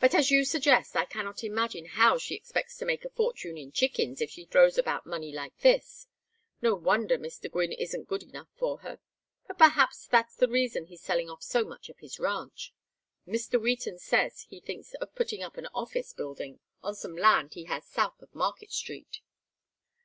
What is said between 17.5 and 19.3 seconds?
he has south of Market Street."